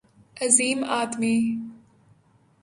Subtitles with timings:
[0.41, 1.61] عظیم آدمی